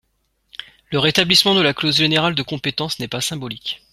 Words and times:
Le 0.89 0.97
rétablissement 0.97 1.53
de 1.53 1.61
la 1.61 1.75
clause 1.75 1.97
générale 1.97 2.33
de 2.33 2.41
compétence 2.41 2.97
n’est 2.97 3.07
pas 3.07 3.21
symbolique. 3.21 3.83